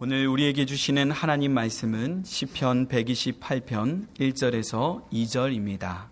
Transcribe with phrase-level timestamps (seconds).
[0.00, 6.04] 오늘 우리에게 주시는 하나님 말씀은 시편 128편 1절에서 2절입니다.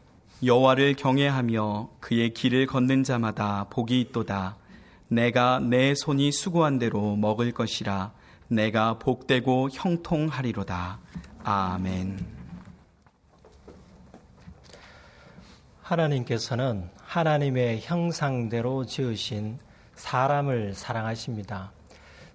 [0.45, 4.57] 여호와를 경외하며 그의 길을 걷는 자마다 복이 있도다.
[5.07, 8.12] 내가 내 손이 수고한 대로 먹을 것이라
[8.48, 10.98] 내가 복되고 형통하리로다.
[11.45, 12.27] 아멘.
[15.82, 19.61] 하나님께서는 하나님의 형상대로 지으신
[19.95, 21.76] 사람을 사랑하십니다.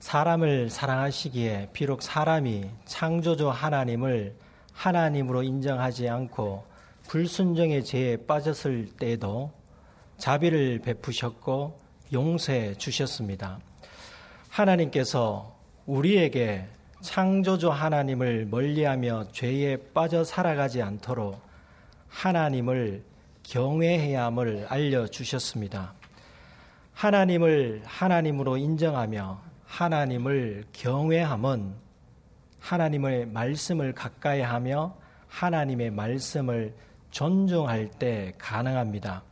[0.02, 4.36] 사람을 사랑하시기에 비록 사람이 창조주 하나님을
[4.74, 6.66] 하나님으로 인정하지 않고
[7.08, 9.52] 불순종의 죄에 빠졌을 때에도
[10.18, 11.80] 자비를 베푸셨고
[12.12, 13.60] 용서해 주셨습니다.
[14.50, 16.66] 하나님께서 우리에게
[17.02, 21.40] 창조주 하나님을 멀리하며 죄에 빠져 살아가지 않도록
[22.10, 23.04] 하나님을
[23.44, 25.94] 경외해야 함을 알려 주셨습니다.
[26.94, 31.74] 하나님을 하나님으로 인정하며 하나님을 경외함은
[32.60, 34.98] 하나님의 말씀을 가까이 하며
[35.30, 36.76] 하나님의 말씀을
[37.10, 39.24] 존중할 때 가능합니다.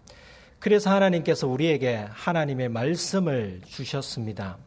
[0.60, 4.58] 그래서 하나님께서 우리에게 하나님의 말씀을 주셨습니다.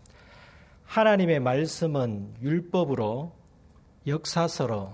[0.85, 3.33] 하나님의 말씀은 율법으로,
[4.07, 4.93] 역사서로,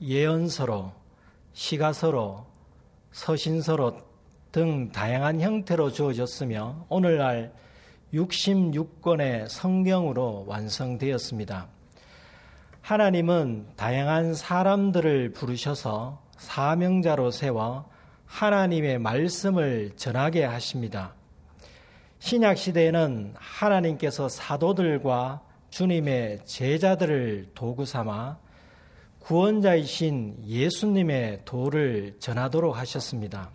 [0.00, 0.92] 예언서로,
[1.52, 2.46] 시가서로,
[3.12, 3.98] 서신서로
[4.52, 7.52] 등 다양한 형태로 주어졌으며 오늘날
[8.14, 11.68] 66권의 성경으로 완성되었습니다.
[12.80, 17.88] 하나님은 다양한 사람들을 부르셔서 사명자로 세워
[18.26, 21.14] 하나님의 말씀을 전하게 하십니다.
[22.18, 28.38] 신약 시대에는 하나님께서 사도들과 주님의 제자들을 도구 삼아
[29.18, 33.50] 구원자이신 예수님의 도를 전하도록 하셨습니다.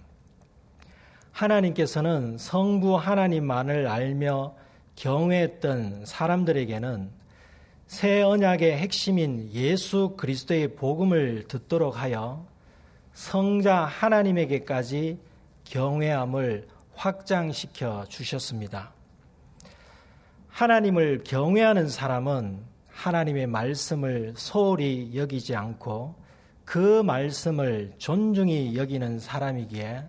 [1.40, 4.56] 하나님께서는 성부 하나님만을 알며
[4.96, 7.12] 경외했던 사람들에게는
[7.88, 12.46] 새 언약의 핵심인 예수 그리스도의 복음을 듣도록 하여
[13.14, 15.18] 성자 하나님에게까지
[15.64, 18.92] 경외함을 확장시켜 주셨습니다.
[20.50, 26.16] 하나님을 경외하는 사람은 하나님의 말씀을 소홀히 여기지 않고
[26.66, 30.04] 그 말씀을 존중히 여기는 사람이기에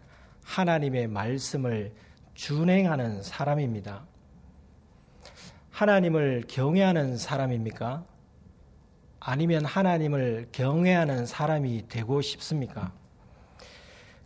[0.50, 1.93] 하나님의 말씀을
[2.34, 4.03] 준행하는 사람입니다.
[5.71, 8.05] 하나님을 경외하는 사람입니까?
[9.21, 12.93] 아니면 하나님을 경외하는 사람이 되고 싶습니까?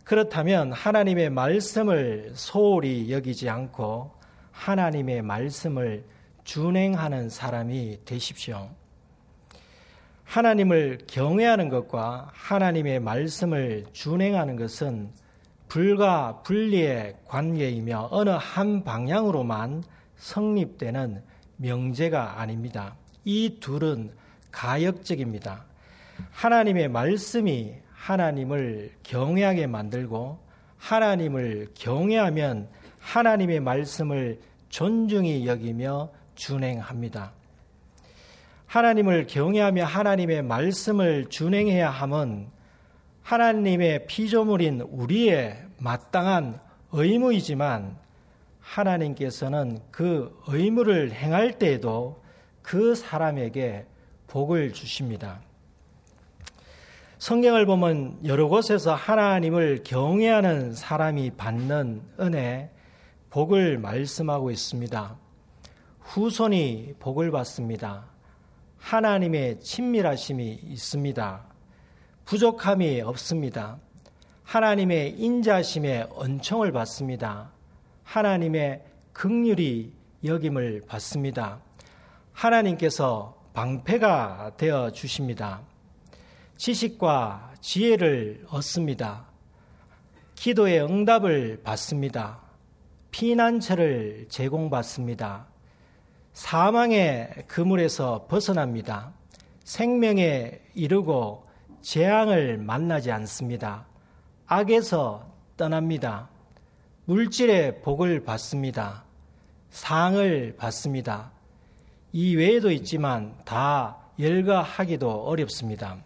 [0.03, 4.11] 그렇다면 하나님의 말씀을 소홀히 여기지 않고
[4.51, 6.05] 하나님의 말씀을
[6.43, 8.71] 준행하는 사람이 되십시오.
[10.23, 15.11] 하나님을 경외하는 것과 하나님의 말씀을 준행하는 것은
[15.75, 19.83] 불과 분리의 관계이며 어느 한 방향으로만
[20.15, 21.21] 성립되는
[21.57, 22.95] 명제가 아닙니다.
[23.25, 24.11] 이 둘은
[24.51, 25.65] 가역적입니다.
[26.31, 30.39] 하나님의 말씀이 하나님을 경외하게 만들고
[30.77, 32.69] 하나님을 경외하면
[33.01, 37.33] 하나님의 말씀을 존중히 여기며 준행합니다.
[38.65, 42.55] 하나님을 경외하며 하나님의 말씀을 준행해야 함은
[43.23, 46.59] 하나님의 피조물인 우리의 마땅한
[46.91, 47.97] 의무이지만
[48.59, 52.21] 하나님께서는 그 의무를 행할 때에도
[52.61, 53.85] 그 사람에게
[54.27, 55.39] 복을 주십니다.
[57.19, 62.71] 성경을 보면 여러 곳에서 하나님을 경외하는 사람이 받는 은혜,
[63.29, 65.17] 복을 말씀하고 있습니다.
[66.01, 68.05] 후손이 복을 받습니다.
[68.77, 71.45] 하나님의 친밀하심이 있습니다.
[72.25, 73.79] 부족함이 없습니다.
[74.45, 77.51] 하나님의 인자심에 은총을 받습니다.
[78.03, 79.91] 하나님의 극률이
[80.23, 81.59] 여김을 받습니다.
[82.31, 85.61] 하나님께서 방패가 되어 주십니다.
[86.57, 89.25] 지식과 지혜를 얻습니다.
[90.35, 92.41] 기도의 응답을 받습니다.
[93.11, 95.47] 피난처를 제공받습니다.
[96.33, 99.13] 사망의 그물에서 벗어납니다.
[99.63, 101.47] 생명에 이르고
[101.81, 103.87] 재앙을 만나지 않습니다.
[104.47, 105.25] 악에서
[105.57, 106.29] 떠납니다.
[107.05, 109.03] 물질의 복을 받습니다.
[109.71, 111.31] 상을 받습니다.
[112.13, 115.97] 이 외에도 있지만 다 열거하기도 어렵습니다.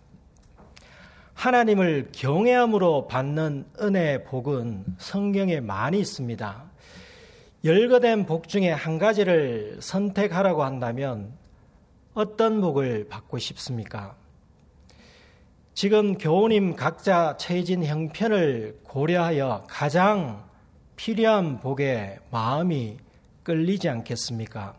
[1.34, 6.64] 하나님을 경외함으로 받는 은혜의 복은 성경에 많이 있습니다.
[7.66, 11.34] 열거된 복 중에 한 가지를 선택하라고 한다면
[12.14, 14.16] 어떤 복을 받고 싶습니까?
[15.80, 20.44] 지금 교우님 각자 처해진 형편을 고려하여 가장
[20.98, 22.98] 필요한 복에 마음이
[23.44, 24.76] 끌리지 않겠습니까?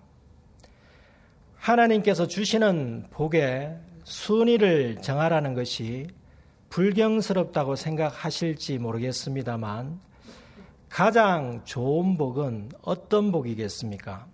[1.57, 3.75] 하나님께서 주시는 복에
[4.05, 6.07] 순위를 정하라는 것이
[6.69, 9.99] 불경스럽다고 생각하실지 모르겠습니다만
[10.91, 14.27] 가장 좋은 복은 어떤 복이겠습니까?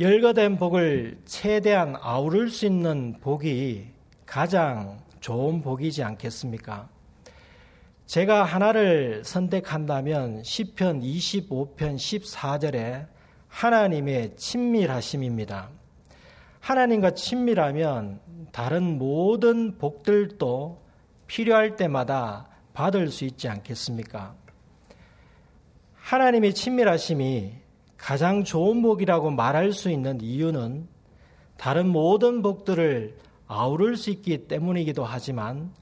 [0.00, 3.92] 열거된 복을 최대한 아우를 수 있는 복이
[4.26, 6.88] 가장 좋은 복이지 않겠습니까?
[8.06, 13.06] 제가 하나를 선택한다면 10편 25편 14절에
[13.48, 15.70] 하나님의 친밀하심입니다.
[16.60, 18.20] 하나님과 친밀하면
[18.52, 20.82] 다른 모든 복들도
[21.26, 24.34] 필요할 때마다 받을 수 있지 않겠습니까?
[25.94, 27.52] 하나님의 친밀하심이
[27.96, 30.86] 가장 좋은 복이라고 말할 수 있는 이유는
[31.56, 33.16] 다른 모든 복들을
[33.54, 35.72] 아우를 수 있기 때문이기도 하지만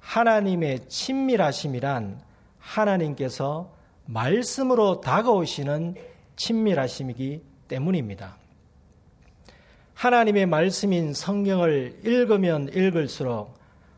[0.00, 2.20] 하나님의 친밀하심이란
[2.58, 3.72] 하나님께서
[4.04, 5.94] 말씀으로 다가오시는
[6.36, 8.36] 친밀하심이기 때문입니다.
[9.94, 13.56] 하나님의 말씀인 성경을 읽으면 읽을수록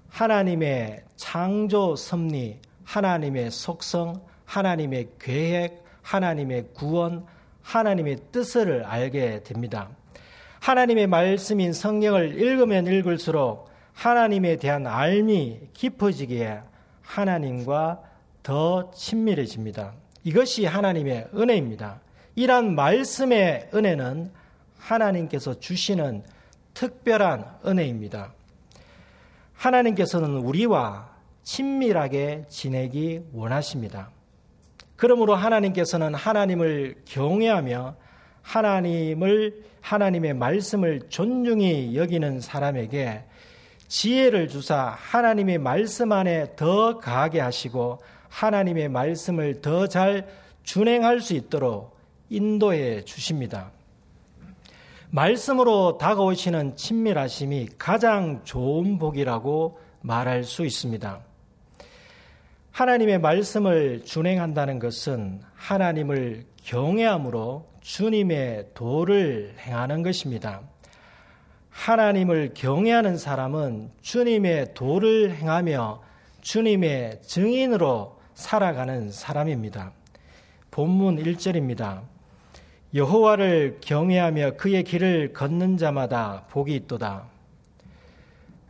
[0.09, 7.27] 하나님의 창조 섭리, 하나님의 속성, 하나님의 계획, 하나님의 구원,
[7.63, 9.91] 하나님의 뜻을 알게 됩니다.
[10.61, 16.61] 하나님의 말씀인 성경을 읽으면 읽을수록 하나님에 대한 알미 깊어지기에
[17.03, 18.03] 하나님과
[18.43, 19.95] 더 친밀해집니다.
[20.25, 22.01] 이것이 하나님의 은혜입니다.
[22.35, 24.31] 이러한 말씀의 은혜는
[24.79, 26.23] 하나님께서 주시는
[26.75, 28.33] 특별한 은혜입니다.
[29.55, 31.11] 하나님께서는 우리와
[31.43, 34.11] 친밀하게 지내기 원하십니다.
[34.97, 37.97] 그러므로 하나님께서는 하나님을 경외하며
[38.43, 43.25] 하나님을 하나님의 말씀을 존중히 여기는 사람에게
[43.89, 50.29] 지혜를 주사 하나님의 말씀 안에 더 가게 하시고 하나님의 말씀을 더 잘
[50.63, 51.97] 준행할 수 있도록
[52.29, 53.71] 인도해 주십니다.
[55.11, 61.21] 말씀으로 다가오시는 친밀하심이 가장 좋은 복이라고 말할 수 있습니다.
[62.73, 70.61] 하나님의 말씀을 준행한다는 것은 하나님을 경외함으로 주님의 도를 행하는 것입니다.
[71.71, 76.03] 하나님을 경외하는 사람은 주님의 도를 행하며
[76.43, 79.93] 주님의 증인으로 살아가는 사람입니다.
[80.71, 82.03] 본문 1절입니다.
[82.93, 87.25] 여호와를 경외하며 그의 길을 걷는 자마다 복이 있도다.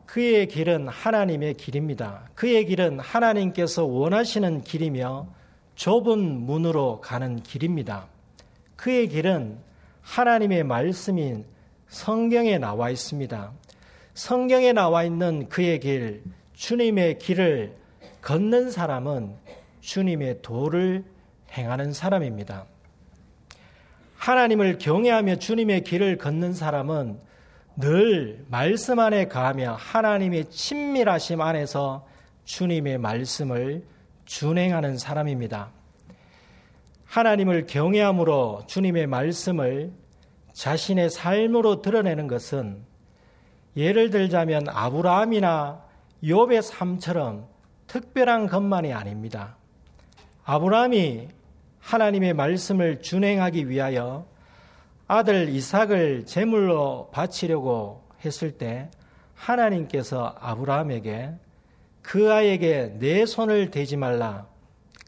[0.06, 2.30] 그의 길은 하나님의 길입니다.
[2.36, 5.26] 그의 길은 하나님께서 원하시는 길이며
[5.74, 8.06] 좁은 문으로 가는 길입니다.
[8.78, 9.58] 그의 길은
[10.02, 11.44] 하나님의 말씀인
[11.88, 13.52] 성경에 나와 있습니다.
[14.14, 16.22] 성경에 나와 있는 그의 길,
[16.54, 17.76] 주님의 길을
[18.22, 19.34] 걷는 사람은
[19.80, 21.04] 주님의 도를
[21.52, 22.66] 행하는 사람입니다.
[24.16, 27.18] 하나님을 경외하며 주님의 길을 걷는 사람은
[27.76, 32.06] 늘 말씀 안에 가하며 하나님의 친밀하심 안에서
[32.44, 33.84] 주님의 말씀을
[34.24, 35.77] 준행하는 사람입니다.
[37.08, 39.92] 하나님을 경외함으로 주님의 말씀을
[40.52, 42.84] 자신의 삶으로 드러내는 것은
[43.76, 45.82] 예를 들자면 아브라함이나
[46.22, 47.48] 욥의 삶처럼
[47.86, 49.56] 특별한 것만이 아닙니다.
[50.44, 51.28] 아브라함이
[51.80, 54.26] 하나님의 말씀을 준행하기 위하여
[55.06, 58.90] 아들 이삭을 제물로 바치려고 했을 때
[59.34, 61.30] 하나님께서 아브라함에게
[62.02, 64.46] 그 아이에게 내 손을 대지 말라.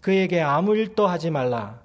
[0.00, 1.80] 그에게 아무 일도 하지 말라.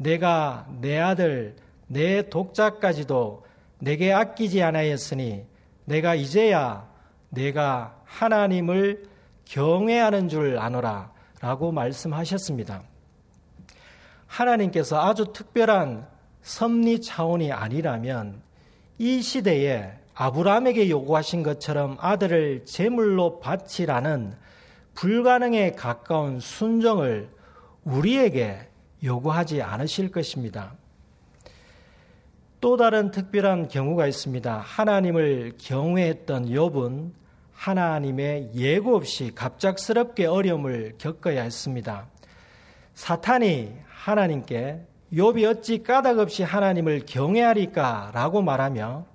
[0.00, 3.44] 내가 내 아들, 내 독자까지도
[3.80, 5.44] 내게 아끼지 않아였으니
[5.84, 6.88] 내가 이제야
[7.28, 9.04] 내가 하나님을
[9.44, 11.12] 경외하는 줄 아노라.
[11.40, 12.82] 라고 말씀하셨습니다.
[14.26, 16.06] 하나님께서 아주 특별한
[16.42, 18.42] 섭리 차원이 아니라면
[18.98, 24.34] 이 시대에 아브라함에게 요구하신 것처럼 아들을 제물로 바치라는
[24.94, 27.30] 불가능에 가까운 순종을
[27.84, 28.69] 우리에게
[29.02, 30.74] 요구하지 않으실 것입니다.
[32.60, 34.58] 또 다른 특별한 경우가 있습니다.
[34.58, 37.12] 하나님을 경외했던 욥은
[37.52, 42.06] 하나님의 예고 없이 갑작스럽게 어려움을 겪어야 했습니다.
[42.94, 44.80] 사탄이 하나님께
[45.12, 49.06] 욥이 어찌 까닭 없이 하나님을 경외하리까라고 말하며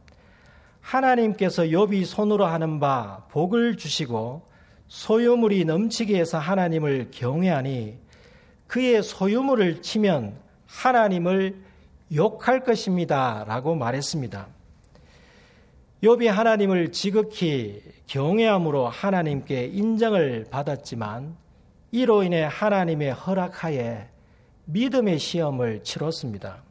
[0.82, 4.48] 하나님께서 욥이 손으로 하는 바 복을 주시고
[4.88, 8.00] 소유물이 넘치게 해서 하나님을 경외하니
[8.68, 10.36] 그의 소유물을 치면
[10.68, 11.56] 하나님을
[12.14, 14.48] 욕할 것입니다 라고 말했습니다.
[16.04, 21.36] 욥이 하나님을 지극히 경외함으로 하나님께 인정을 받았지만
[21.92, 24.08] 이로 인해 하나님의 허락하에
[24.66, 26.64] 믿음의 시험을 치렀습니다.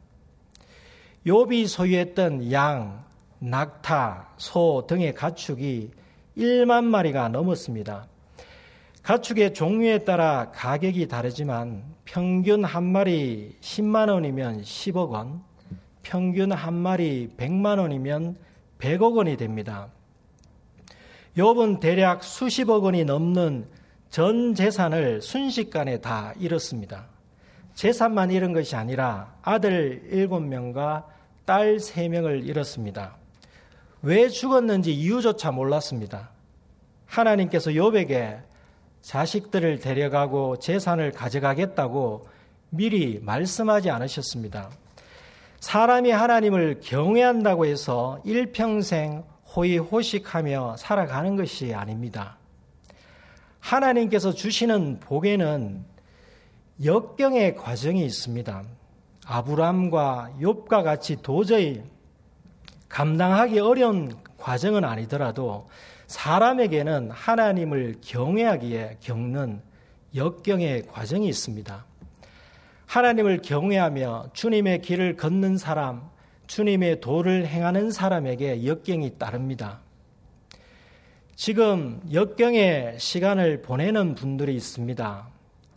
[1.25, 3.03] 욥이 소유했던 양,
[3.39, 5.91] 낙타, 소 등의 가축이
[6.37, 8.07] 1만 마리가 넘었습니다.
[9.05, 15.43] 가축의 종류에 따라 가격이 다르지만 평균 한 마리 10만 원이면 10억 원,
[16.01, 18.35] 평균 한 마리 100만 원이면
[18.79, 19.89] 100억 원이 됩니다.
[21.37, 23.67] 욥은 대략 수십억 원이 넘는
[24.09, 27.05] 전 재산을 순식간에 다 잃었습니다.
[27.75, 31.03] 재산만 잃은 것이 아니라 아들 7명과
[31.45, 33.17] 딸 3명을 잃었습니다.
[34.01, 36.31] 왜 죽었는지 이유조차 몰랐습니다.
[37.05, 38.54] 하나님께서 욥에게
[39.05, 42.25] 자식들을 데려가고 재산을 가져가겠다고
[42.71, 44.71] 미리 말씀하지 않으셨습니다.
[45.59, 49.23] 사람이 하나님을 경외한다고 해서 일평생
[49.55, 52.37] 호의호식하며 살아가는 것이 아닙니다.
[53.59, 55.85] 하나님께서 주시는 복에는
[56.83, 58.63] 역경의 과정이 있습니다.
[59.27, 61.83] 아브람과 욥과 같이 도저히
[62.89, 65.67] 감당하기 어려운 과정은 아니더라도
[66.07, 69.61] 사람에게는 하나님을 경외하기에 겪는
[70.15, 71.85] 역경의 과정이 있습니다.
[72.85, 76.09] 하나님을 경외하며 주님의 길을 걷는 사람,
[76.47, 79.79] 주님의 도를 행하는 사람에게 역경이 따릅니다.
[81.35, 85.27] 지금 역경의 시간을 보내는 분들이 있습니다.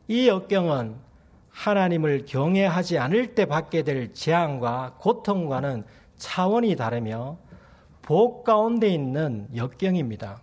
[0.07, 0.95] 이 역경은
[1.51, 5.85] 하나님을 경외하지 않을 때 받게 될 재앙과 고통과는
[6.17, 7.39] 차원이 다르며
[8.09, 10.41] 복 가운데 있는 역경입니다.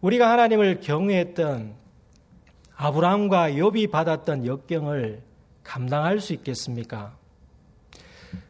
[0.00, 1.72] 우리가 하나님을 경외했던
[2.74, 5.22] 아브라함과 욥이 받았던 역경을
[5.62, 7.12] 감당할 수 있겠습니까?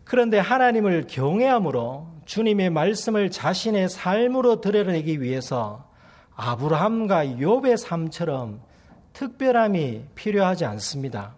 [0.04, 5.90] 그런데 하나님을 경외함으로 주님의 말씀을 자신의 삶으로 드러내기 위해서
[6.34, 8.62] 아브라함과 욥의 삶처럼
[9.12, 11.34] 특별함이 필요하지 않습니다.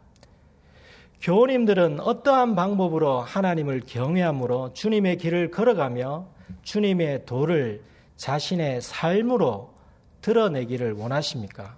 [1.21, 7.83] 교우님들은 어떠한 방법으로 하나님을 경외함으로 주님의 길을 걸어가며 주님의 도를
[8.17, 9.75] 자신의 삶으로
[10.21, 11.77] 드러내기를 원하십니까?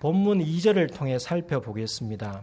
[0.00, 2.42] 본문 2절을 통해 살펴보겠습니다.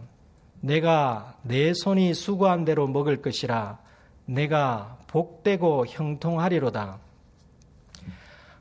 [0.60, 3.78] 내가 내 손이 수고한 대로 먹을 것이라
[4.26, 6.98] 내가 복되고 형통하리로다.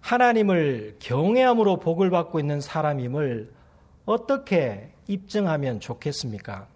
[0.02, 3.52] 하나님을 경외함으로 복을 받고 있는 사람임을
[4.06, 6.68] 어떻게 입증하면 좋겠습니까?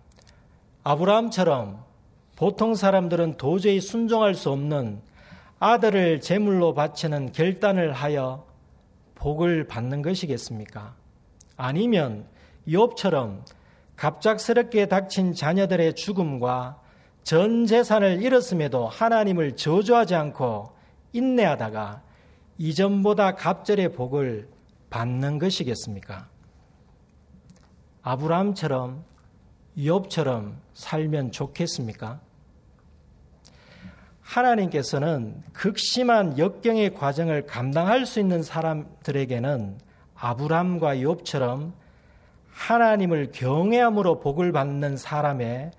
[0.84, 1.84] 아브라함처럼
[2.38, 5.02] 보통 사람들은 도저히 순종할 수 없는
[5.60, 8.46] 아들을 제물로 바치는 결단을 하여
[9.16, 10.96] 복을 받는 것이겠습니까?
[11.56, 12.28] 아니면
[12.68, 13.42] 욥처럼
[13.96, 16.80] 갑작스럽게 닥친 자녀들의 죽음과
[17.24, 20.72] 전 재산을 잃었음에도 하나님을 저주하지 않고
[21.14, 22.04] 인내하다가
[22.60, 24.50] 이전보다 갑절의 복을
[24.90, 26.30] 받는 것이겠습니까?
[28.04, 29.04] 아브라함처럼
[29.78, 32.22] 욥처럼 살면 좋겠습니까?
[34.28, 39.78] 하나님께서는 극심한 역경의 과정을 감당할 수 있는 사람들에게는
[40.16, 41.72] 아브람과 욥처럼
[42.52, 45.72] 하나님을 경외함으로 복을 받는 사람의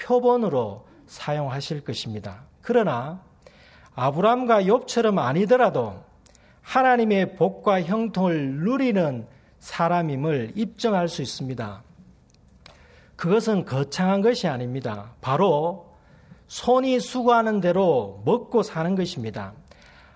[0.00, 2.42] 표본으로 사용하실 것입니다.
[2.62, 3.20] 그러나
[3.94, 6.04] 아브람과 욥처럼 아니더라도
[6.62, 9.26] 하나님의 복과 형통을 누리는
[9.58, 11.82] 사람임을 입증할 수 있습니다.
[13.16, 15.14] 그것은 거창한 것이 아닙니다.
[15.20, 15.87] 바로
[16.48, 19.52] 손이 수고하는 대로 먹고 사는 것입니다.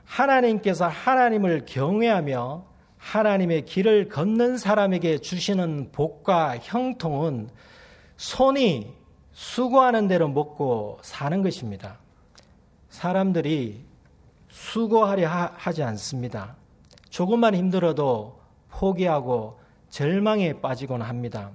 [0.04, 2.64] 하나님께서 하나님을 경외하며
[2.98, 7.50] 하나님의 길을 걷는 사람에게 주시는 복과 형통은
[8.16, 8.94] 손이
[9.32, 11.98] 수고하는 대로 먹고 사는 것입니다.
[12.88, 13.84] 사람들이
[14.48, 16.56] 수고하려 하지 않습니다.
[17.10, 19.58] 조금만 힘들어도 포기하고
[19.88, 21.50] 절망에 빠지곤 합니다.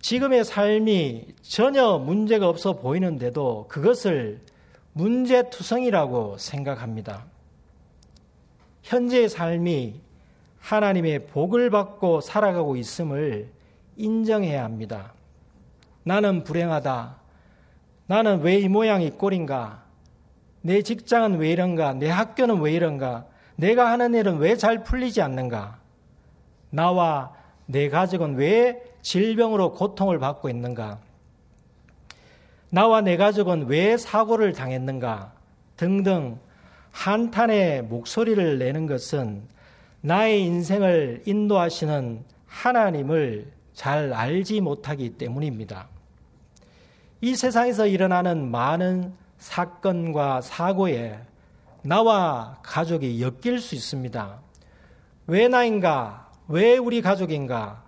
[0.00, 4.40] 지금의 삶이 전혀 문제가 없어 보이는데도 그것을
[4.92, 7.26] 문제투성이라고 생각합니다.
[8.82, 10.00] 현재의 삶이
[10.60, 13.48] 하나님의 복을 받고 살아가고 있음을
[13.96, 15.12] 인정해야 합니다.
[16.04, 17.16] 나는 불행하다.
[18.06, 19.84] 나는 왜 이 모양이 꼴인가?
[20.62, 21.92] 내 직장은 왜 이런가?
[21.92, 23.26] 내 학교는 왜 이런가?
[23.56, 25.78] 내가 하는 일은 왜 잘 풀리지 않는가?
[26.70, 27.32] 나와
[27.66, 30.98] 내 가족은 왜 질병으로 고통을 받고 있는가?
[32.70, 35.32] 나와 내 가족은 왜 사고를 당했는가?
[35.76, 36.38] 등등
[36.90, 39.42] 한탄의 목소리를 내는 것은
[40.00, 45.88] 나의 인생을 인도하시는 하나님을 잘 알지 못하기 때문입니다.
[47.20, 51.18] 이 세상에서 일어나는 많은 사건과 사고에
[51.82, 54.40] 나와 가족이 엮일 수 있습니다.
[55.28, 56.28] 왜 나인가?
[56.48, 57.87] 왜 우리 가족인가?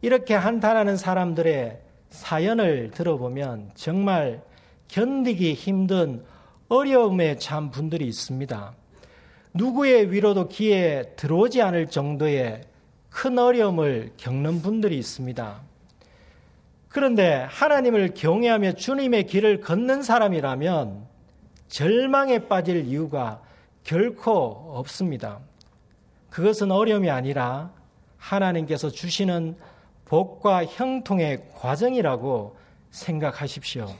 [0.00, 4.42] 이렇게 한탄하는 사람들의 사연을 들어보면 정말
[4.88, 6.24] 견디기 힘든
[6.68, 8.72] 어려움에 참 분들이 있습니다.
[9.54, 12.62] 누구의 위로도 귀에 들어오지 않을 정도의
[13.10, 15.60] 큰 어려움을 겪는 분들이 있습니다.
[16.88, 21.06] 그런데 하나님을 경외하며 주님의 길을 걷는 사람이라면
[21.68, 23.42] 절망에 빠질 이유가
[23.82, 25.40] 결코 없습니다.
[26.30, 27.72] 그것은 어려움이 아니라
[28.16, 29.56] 하나님께서 주시는
[30.08, 32.56] 복과 형통의 과정이라고
[32.90, 33.94] 생각하십시오.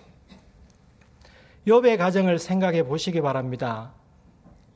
[1.66, 3.92] 욥의 가정을 생각해 보시기 바랍니다.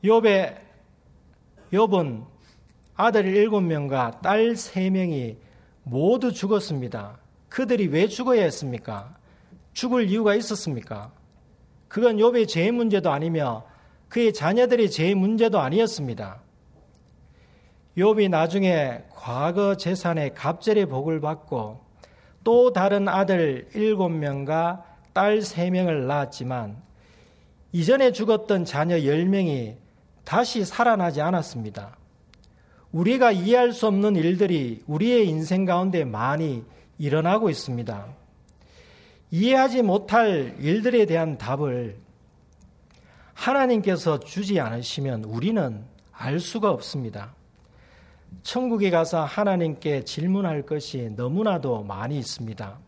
[0.03, 0.55] 욥의
[1.71, 2.25] 욥은
[2.95, 5.37] 아들 일곱 명과 딸세 명이
[5.81, 7.17] 모두 죽었습니다.
[7.49, 9.15] 그들이 왜 죽어야 했습니까?
[9.73, 11.11] 죽을 이유가 있었습니까?
[11.87, 13.65] 그건 욥의 죄 문제도 아니며
[14.07, 16.42] 그의 자녀들의 죄 문제도 아니었습니다.
[17.97, 21.81] 욥이 나중에 과거 재산의 갑절의 복을 받고
[22.43, 24.83] 또 다른 아들 일곱 명과
[25.13, 26.81] 딸세 명을 낳았지만
[27.71, 29.77] 이전에 죽었던 자녀 열 명이
[30.23, 31.97] 다시 살아나지 않았습니다.
[32.91, 36.63] 우리가 이해할 수 없는 일들이 우리의 인생 가운데 많이
[36.97, 38.07] 일어나고 있습니다.
[39.31, 41.97] 이해하지 못할 일들에 대한 답을
[43.33, 47.33] 하나님께서 주지 않으시면 우리는 알 수가 없습니다.
[48.41, 52.79] 천국에 가서 하나님께 질문할 것이 너무나도 많이 있습니다.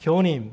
[0.00, 0.52] 교우님,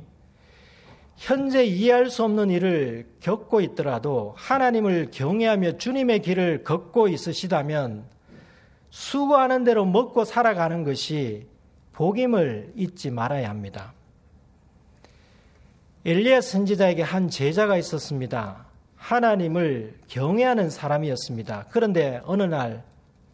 [1.16, 8.06] 현재 이해할 수 없는 일을 겪고 있더라도 하나님을 경외하며 주님의 길을 걷고 있으시다면
[8.92, 11.48] 수고하는 대로 먹고 살아가는 것이
[11.94, 13.94] 복임을 잊지 말아야 합니다.
[16.06, 18.68] 엘리야 선지자에게 한 제자가 있었습니다.
[18.96, 21.66] 하나님을 경외하는 사람이었습니다.
[21.72, 22.84] 그런데 어느 날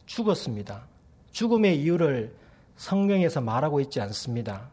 [0.06, 0.93] 죽었습니다.
[1.34, 2.34] 죽음의 이유를
[2.78, 4.70] 성경에서 말하고 있지 않습니다.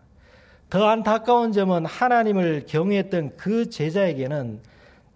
[0.68, 4.60] 더 안타까운 점은 하나님을 경외했던 그 제자에게는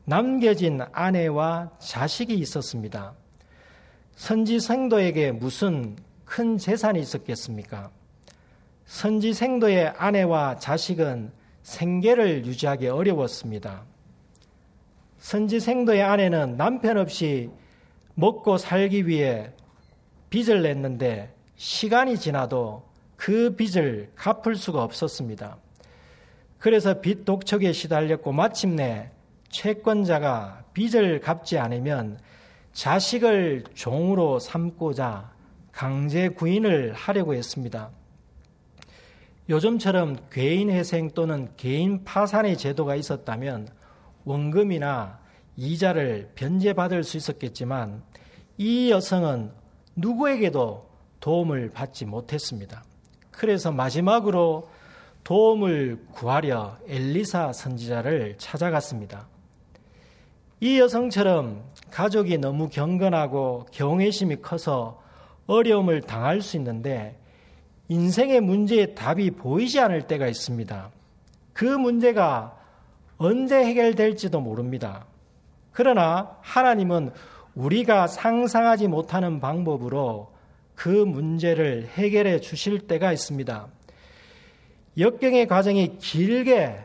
[0.04, 3.14] 남겨진 아내와 자식이 있었습니다.
[4.16, 7.90] 선지 생도에게 무슨 큰 재산이 있었겠습니까?
[8.86, 13.84] 선지 생도의 아내와 자식은 생계를 유지하기 어려웠습니다.
[15.18, 17.50] 선지 생도의 아내는 남편 없이
[18.14, 19.52] 먹고 살기 위해
[20.30, 22.82] 빚을 냈는데 시간이 지나도
[23.16, 25.56] 그 빚을 갚을 수가 없었습니다.
[26.58, 29.10] 그래서 빚 독촉에 시달렸고 마침내
[29.50, 32.18] 채권자가 빚을 갚지 않으면
[32.72, 35.32] 자식을 종으로 삼고자
[35.72, 37.90] 강제 구인을 하려고 했습니다.
[39.48, 43.68] 요즘처럼 개인 회생 또는 개인 파산의 제도가 있었다면
[44.24, 45.18] 원금이나
[45.56, 48.02] 이자를 변제받을 수 있었겠지만
[48.56, 49.52] 이 여성은
[49.96, 50.93] 누구에게도
[51.24, 52.84] 도움을 받지 못했습니다.
[53.30, 54.68] 그래서 마지막으로
[55.24, 59.26] 도움을 구하려 엘리사 선지자를 찾아갔습니다.
[60.60, 65.00] 이 여성처럼 가족이 너무 경건하고 경외심이 커서
[65.46, 67.18] 어려움을 당할 수 있는데
[67.88, 70.90] 인생의 문제에 답이 보이지 않을 때가 있습니다.
[71.54, 72.54] 그 문제가
[73.16, 75.06] 언제 해결될지도 모릅니다.
[75.72, 77.12] 그러나 하나님은
[77.54, 80.33] 우리가 상상하지 못하는 방법으로
[80.74, 83.68] 그 문제를 해결해 주실 때가 있습니다.
[84.98, 86.78] 역경의 과정이 길게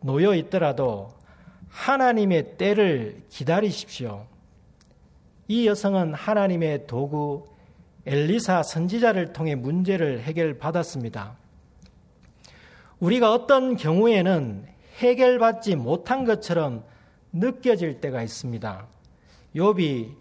[0.00, 1.10] 놓여 있더라도
[1.68, 4.26] 하나님의 때를 기다리십시오.
[5.48, 7.46] 이 여성은 하나님의 도구
[8.06, 11.36] 엘리사 선지자를 통해 문제를 해결받았습니다.
[13.00, 14.66] 우리가 어떤 경우에는
[14.98, 16.84] 해결받지 못한 것처럼
[17.32, 18.86] 느껴질 때가 있습니다.
[19.54, 20.14] 욥이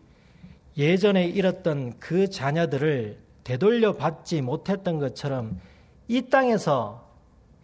[0.77, 5.59] 예전에 잃었던 그 자녀들을 되돌려 받지 못했던 것처럼
[6.07, 7.07] 이 땅에서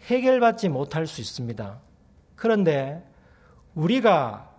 [0.06, 1.80] 해결받지 못할 수 있습니다.
[2.36, 3.04] 그런데
[3.76, 4.50] 우리가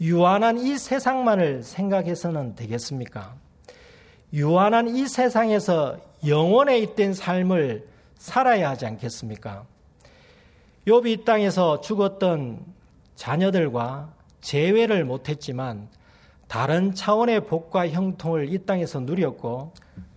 [0.00, 3.34] 유한한 이 세상만을 생각해서는 되겠습니까?
[4.32, 7.86] 유한한 이 세상에서 영원에 있던 삶을
[8.16, 9.64] 살아야 하지 않겠습니까?
[10.86, 12.64] 욥이 이 땅에서 죽었던
[13.14, 15.88] 자녀들과 재회를 못했지만
[16.50, 19.72] 다른 차원의 복과 형통을 이 땅에서 누렸고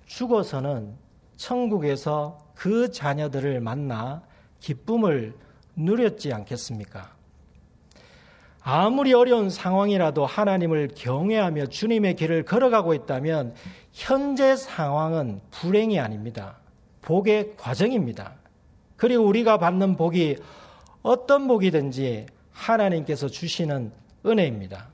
[0.08, 0.96] 죽어서는
[1.36, 4.24] 천국에서 그 자녀들을 만나
[4.60, 5.36] 기쁨을
[5.76, 7.13] 누렸지 않겠습니까?
[8.63, 13.54] 아무리 어려운 상황이라도 하나님을 경외하며 주님의 길을 걸어가고 있다면
[13.91, 16.58] 현재 상황은 불행이 아닙니다.
[17.04, 18.34] 복의 과정입니다.
[18.96, 20.38] 그리고 우리가 받는 복이
[21.04, 23.91] 어떤 복이든지 하나님께서 주시는
[24.26, 24.92] 은혜입니다.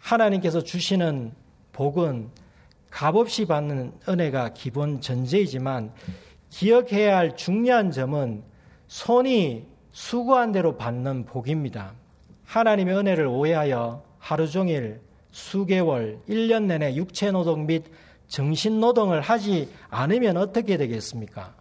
[0.00, 1.32] 하나님께서 주시는
[1.72, 2.30] 복은
[2.90, 5.92] 값없이 받는 은혜가 기본 전제이지만
[6.50, 8.42] 기억해야 할 중요한 점은
[8.88, 11.94] 손이 수고한 대로 받는 복입니다.
[12.44, 17.84] 하나님의 은혜를 오해하여 하루 종일 수개월, 1년 내내 육체 노동 및
[18.26, 21.54] 정신 노동을 하지 않으면 어떻게 되겠습니까?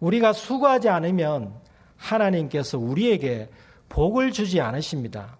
[0.00, 1.54] 우리가 수고하지 않으면
[1.96, 3.48] 하나님께서 우리에게
[3.88, 5.36] 복을 주지 않으십니다.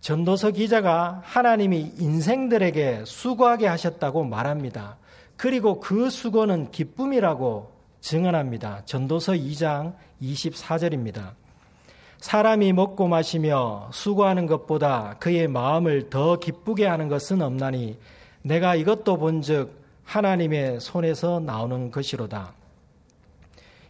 [0.00, 4.96] 전도서 기자가 하나님이 인생들에게 수고하게 하셨다고 말합니다.
[5.36, 8.82] 그리고 그 수고는 기쁨이라고 증언합니다.
[8.86, 11.32] 전도서 2장 24절입니다.
[12.18, 17.98] 사람이 먹고 마시며 수고하는 것보다 그의 마음을 더 기쁘게 하는 것은 없나니
[18.42, 22.52] 내가 이것도 본즉 하나님의 손에서 나오는 것이로다.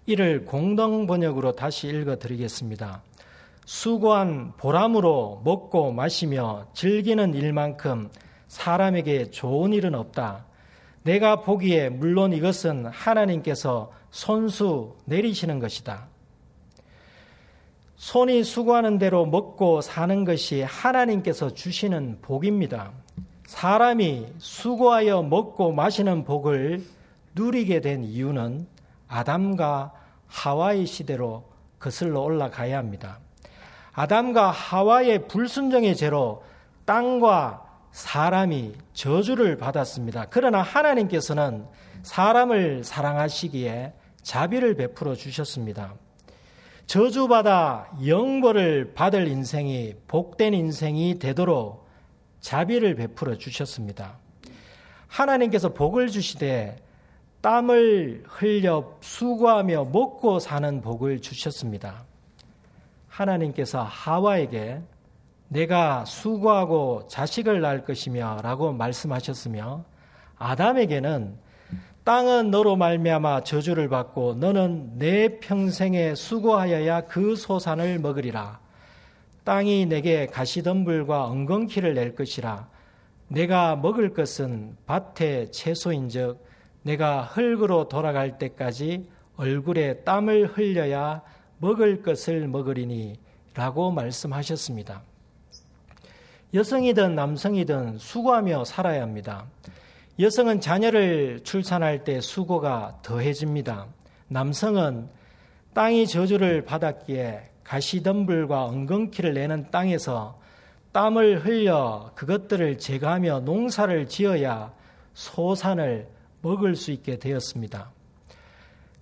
[0.07, 3.03] 이를 공동 번역으로 다시 읽어 드리겠습니다.
[3.65, 8.11] 수고한 보람으로 먹고 마시며 즐기는 일만큼
[8.49, 10.47] 사람에게 좋은 일은 없다.
[11.03, 16.09] 내가 보기에 물론 이것은 하나님께서 손수 내리시는 것이다.
[17.97, 22.93] 손이 수고하는 대로 먹고 사는 것이 하나님께서 주시는 복입니다.
[23.47, 26.83] 사람이 수고하여 먹고 마시는 복을
[27.35, 28.67] 누리게 된 이유는
[29.07, 29.93] 아담과
[30.27, 31.45] 하와의 시대로
[31.79, 33.19] 거슬러 올라가야 합니다.
[33.93, 36.43] 아담과 하와의 불순종의 죄로
[36.85, 40.27] 땅과 사람이 저주를 받았습니다.
[40.31, 41.67] 그러나 하나님께서는
[42.03, 45.95] 사람을 사랑하시기에 자비를 베풀어 주셨습니다.
[46.87, 51.89] 저주받아 영벌을 받을 인생이 복된 인생이 되도록
[52.41, 54.19] 자비를 베풀어 주셨습니다.
[55.07, 56.77] 하나님께서 복을 주시되
[57.41, 62.10] 땀을 흘려 수고하며 먹고 사는 복을 주셨습니다.
[63.21, 64.81] 하나님께서 하와에게
[65.49, 69.85] 내가 수고하고 자식을 낳을 것이며 라고 말씀하셨으며
[70.39, 71.37] 아담에게는
[72.05, 78.59] 땅은 너로 말미암아 저주를 받고 너는 내 평생에 수고하여야 그 소산을 먹으리라.
[79.45, 82.69] 땅이 내게 가시덤불과 엉겅퀴를 낼 것이라.
[83.29, 86.43] 내가 먹을 것은 밭의 채소인즉
[86.83, 91.23] 내가 흙으로 돌아갈 때까지 얼굴에 땀을 흘려야
[91.61, 93.19] 먹을 것을 먹으리니
[93.55, 95.03] 라고 말씀하셨습니다.
[96.53, 99.47] 여성이든 남성이든 수고하며 살아야 합니다.
[100.19, 103.87] 여성은 자녀를 출산할 때 수고가 더해집니다.
[104.29, 105.09] 남성은
[105.75, 110.41] 땅이 저주를 받았기에 가시덤불과 엉겅퀴를 내는 땅에서
[110.93, 114.73] 땀을 흘려 그것들을 제거하며 농사를 지어야
[115.15, 116.09] 소산을
[116.43, 117.93] 먹을 수 있게 되었습니다.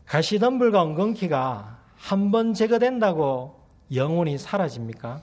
[0.05, 3.61] 가시덤불과 엉겅퀴가 한 번 제거된다고
[3.93, 5.21] 영혼이 사라집니까?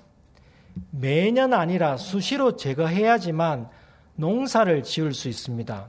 [0.91, 3.69] 매년 아니라 수시로 제거해야지만
[4.15, 5.87] 농사를 지을 수 있습니다.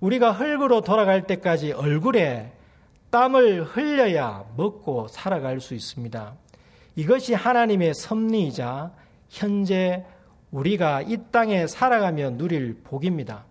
[0.00, 2.52] 우리가 흙으로 돌아갈 때까지 얼굴에
[3.10, 6.34] 땀을 흘려야 먹고 살아갈 수 있습니다.
[6.96, 8.92] 이것이 하나님의 섭리이자
[9.28, 10.04] 현재
[10.50, 13.44] 우리가 이 땅에 살아가며 누릴 복입니다.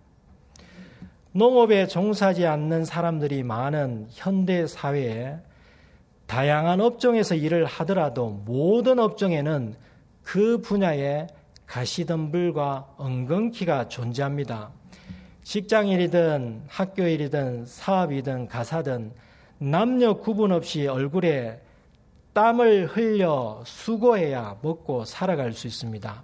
[1.32, 5.38] 농업에 종사하지 않는 사람들이 많은 현대 사회에
[6.26, 9.74] 다양한 업종에서 일을 하더라도 모든 업종에는
[10.22, 11.26] 그 분야에
[11.66, 14.70] 가시덤불과 엉겅퀴가 존재합니다.
[15.42, 19.12] 직장일이든 학교일이든 사업이든 가사든
[19.58, 21.60] 남녀 구분 없이 얼굴에
[22.32, 26.22] 땀을 흘려 수고해야 먹고 살아갈 수 있습니다.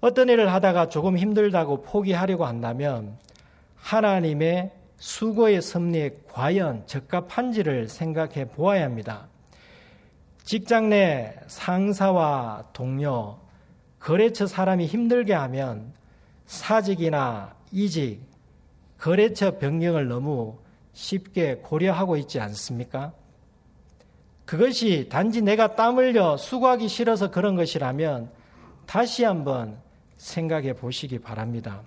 [0.00, 3.18] 어떤 일을 하다가 조금 힘들다고 포기하려고 한다면
[3.76, 9.28] 하나님의 수고의 섭리에 과연 적합한지를 생각해 보아야 합니다.
[10.42, 13.38] 직장 내 상사와 동료,
[14.00, 15.92] 거래처 사람이 힘들게 하면
[16.46, 18.20] 사직이나 이직,
[18.98, 20.58] 거래처 변경을 너무
[20.92, 23.12] 쉽게 고려하고 있지 않습니까?
[24.44, 28.30] 그것이 단지 내가 땀 흘려 수고하기 싫어서 그런 것이라면
[28.86, 29.78] 다시 한번
[30.16, 31.82] 생각해 보시기 바랍니다.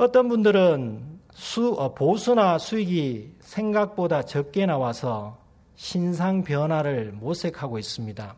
[0.00, 5.38] 어떤 분들은 수, 어, 보수나 수익이 생각보다 적게 나와서
[5.74, 8.36] 신상 변화를 모색하고 있습니다.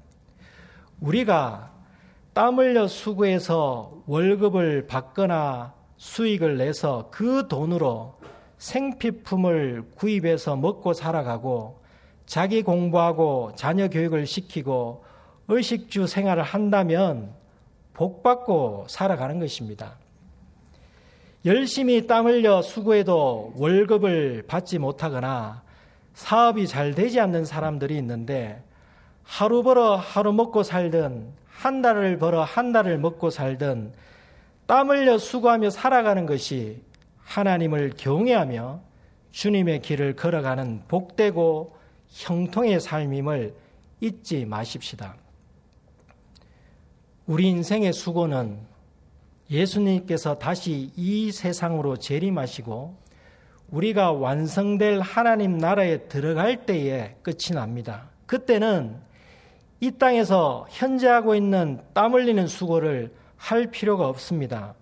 [1.01, 1.71] 우리가
[2.33, 8.15] 땀 흘려 수고해서 월급을 받거나 수익을 내서 그 돈으로
[8.57, 11.83] 생필품을 구입해서 먹고 살아가고
[12.25, 15.05] 자기 공부하고 자녀 교육을 시키고
[15.49, 17.35] 의식주 생활을 한다면
[17.93, 20.00] 복 받고 살아가는 것입니다.
[21.45, 25.63] 열심히 땀 흘려 수고해도 월급을 받지 못하거나
[26.13, 28.63] 사업이 잘 되지 않는 사람들이 있는데
[29.23, 33.93] 하루 벌어 하루 먹고 살든 한 달을 벌어 한 달을 먹고 살든
[34.67, 36.83] 땀 흘려 수고하며 살아가는 것이
[37.25, 38.81] 하나님을 경외하며
[39.31, 41.75] 주님의 길을 걸어가는 복되고
[42.09, 43.55] 형통의 삶임을
[44.01, 45.17] 잊지 마십시다.
[47.27, 48.59] 우리 인생의 수고는
[49.51, 52.97] 예수님께서 다시 이 세상으로 재림하시고
[53.71, 58.11] 우리가 완성될 하나님 나라에 들어갈 때에 끝이 납니다.
[58.27, 58.97] 그때는
[59.81, 64.75] 이 땅에서 현재 하고 있는 땀 흘리는 수고를 할 필요가 없습니다.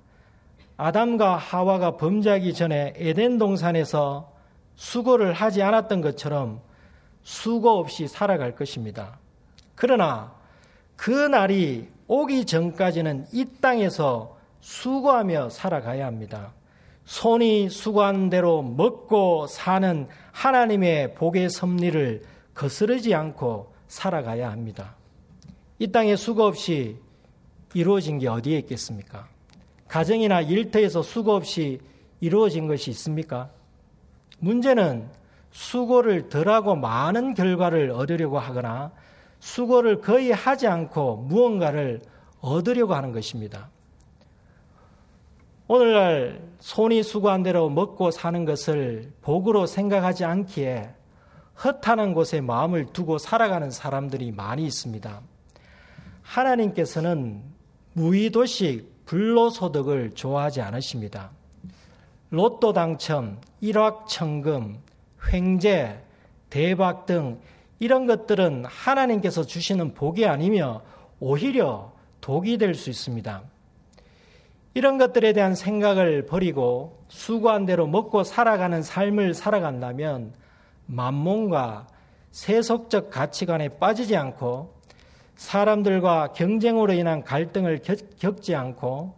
[0.77, 4.33] 아담과 하와가 범죄하기 전에 에덴 동산에서
[4.75, 6.61] 수고를 하지 않았던 것처럼
[7.23, 9.19] 수고 없이 살아갈 것입니다.
[9.75, 10.35] 그러나
[10.97, 16.53] 그 날이 오기 전까지는 이 땅에서 수고하며 살아가야 합니다.
[17.05, 22.23] 손이 수고한 대로 먹고 사는 하나님의 복의 섭리를
[22.55, 24.97] 거스르지 않고 살아가야 합니다.
[25.79, 26.97] 이 땅에 수고 없이
[27.73, 29.29] 이루어진 게 어디에 있겠습니까?
[29.89, 31.81] 가정이나 일터에서 수고 없이
[32.21, 33.51] 이루어진 것이 있습니까?
[34.41, 35.09] 문제는
[35.51, 38.93] 수고를 덜하고 많은 결과를 얻으려고 하거나
[39.41, 42.03] 수고를 거의 하지 않고 무언가를
[42.41, 43.71] 얻으려고 하는 것입니다.
[45.71, 50.89] 오늘날 손이 수고한 대로 먹고 사는 것을 복으로 생각하지 않기에
[51.63, 55.21] 헛하는 곳에 마음을 두고 살아가는 사람들이 많이 있습니다.
[56.23, 57.43] 하나님께서는
[57.93, 61.33] 무의도식 불로소득을 좋아하지 않으십니다.
[62.31, 64.79] 로또 당첨, 일확천금,
[65.31, 66.01] 횡재,
[66.49, 67.41] 대박 등
[67.79, 70.81] 이런 것들은 하나님께서 주시는 복이 아니며
[71.21, 73.43] 오히려 독이 될 수 있습니다.
[74.75, 80.35] 이런 것들에 대한 생각을 버리고 수고한 대로 먹고 살아가는 삶을 살아간다면
[80.87, 81.89] 만몽과
[82.31, 84.75] 세속적 가치관에 빠지지 않고
[85.37, 87.81] 사람들과 경쟁으로 인한 갈등을
[88.19, 89.15] 겪지 않고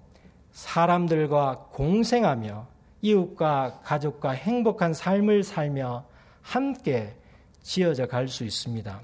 [0.53, 2.67] 사람들과 공생하며
[3.03, 6.05] 이웃과 가족과 행복한 삶을 살며
[6.43, 7.15] 함께
[7.63, 9.01] 지어져 갈 수 있습니다.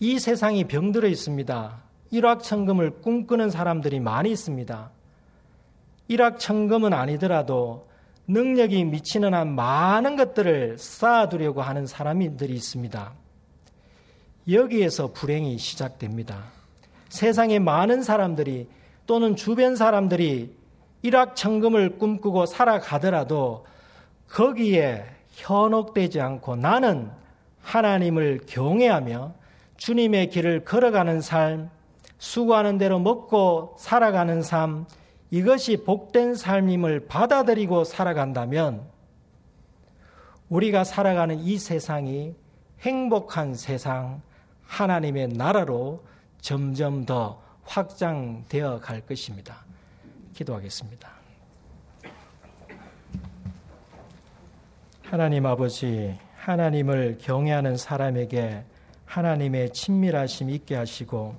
[0.00, 1.82] 이 세상이 병들어 있습니다.
[2.10, 4.90] 일확천금을 꿈꾸는 사람들이 많이 있습니다.
[6.08, 7.88] 일확천금은 아니더라도
[8.26, 13.12] 능력이 미치는 한 많은 것들을 쌓아두려고 하는 사람들이 있습니다.
[14.50, 16.44] 여기에서 불행이 시작됩니다.
[17.08, 18.68] 세상에 많은 사람들이
[19.06, 20.54] 또는 주변 사람들이
[21.02, 23.64] 일확천금을 꿈꾸고 살아가더라도
[24.28, 27.10] 거기에 현혹되지 않고 나는
[27.62, 29.34] 하나님을 경외하며
[29.76, 31.70] 주님의 길을 걸어가는 삶,
[32.18, 34.86] 수고하는 대로 먹고 살아가는 삶,
[35.30, 38.88] 이것이 복된 삶임을 받아들이고 살아간다면
[40.48, 42.34] 우리가 살아가는 이 세상이
[42.80, 44.22] 행복한 세상,
[44.64, 46.04] 하나님의 나라로
[46.40, 49.64] 점점 더 확장되어 갈 것입니다.
[50.32, 51.10] 기도하겠습니다.
[55.02, 58.64] 하나님 아버지, 하나님을 경외하는 사람에게
[59.04, 61.34] 하나님의 친밀하심 있게 하시고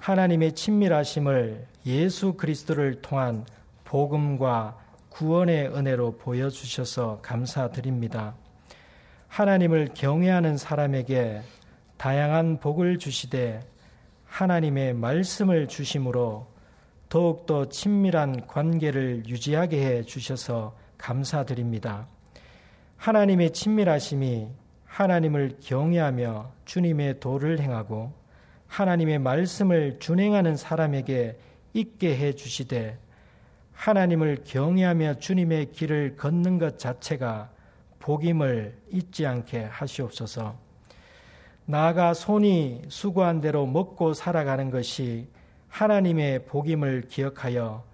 [0.00, 3.44] 하나님의 친밀하심을 예수 그리스도를 통한
[3.84, 4.78] 복음과
[5.10, 8.34] 구원의 은혜로 보여주셔서 감사드립니다.
[9.28, 11.42] 하나님을 경외하는 사람에게
[11.96, 13.60] 다양한 복을 주시되
[14.26, 16.46] 하나님의 말씀을 주심으로
[17.08, 22.08] 더욱더 친밀한 관계를 유지하게 해 주셔서 감사드립니다.
[22.96, 24.48] 하나님의 친밀하심이
[24.86, 28.12] 하나님을 경외하며 주님의 도를 행하고
[28.66, 31.38] 하나님의 말씀을 준행하는 사람에게
[31.74, 32.98] 있게 해 주시되
[33.72, 37.50] 하나님을 경외하며 주님의 길을 걷는 것 자체가
[37.98, 40.56] 복임을 잊지 않게 하시옵소서.
[41.66, 45.26] 나아가 손이 수고한 대로 먹고 살아가는 것이
[45.68, 47.84] 하나님의 복임을 기억하여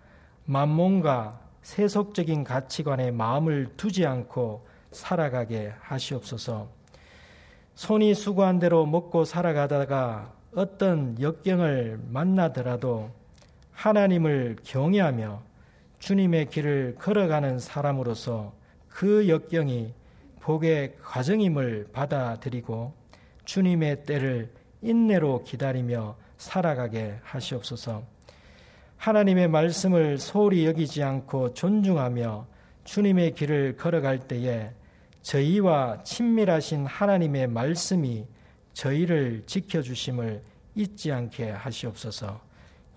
[0.45, 6.69] 만몽과 세속적인 가치관에 마음을 두지 않고 살아가게 하시옵소서.
[7.75, 13.11] 손이 수고한 대로 먹고 살아가다가 어떤 역경을 만나더라도
[13.81, 15.43] 하나님을 경외하며
[16.01, 18.53] 주님의 길을 걸어가는 사람으로서
[18.90, 19.95] 그 역경이
[20.40, 22.93] 복의 과정임을 받아들이고
[23.47, 24.51] 주님의 때를
[24.83, 28.03] 인내로 기다리며 살아가게 하시옵소서.
[28.99, 32.47] 하나님의 말씀을 소홀히 여기지 않고 존중하며
[32.85, 34.73] 주님의 길을 걸어갈 때에
[35.23, 38.27] 저희와 친밀하신 하나님의 말씀이
[38.75, 40.43] 저희를 지켜주심을
[40.75, 42.50] 잊지 않게 하시옵소서